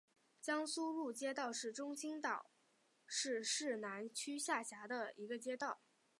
[0.41, 2.47] 江苏路街道是中国青岛
[3.05, 5.81] 市市南区下辖的一个街道。